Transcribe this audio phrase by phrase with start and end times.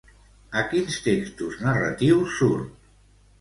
[0.61, 2.91] A quins textos narratius surt?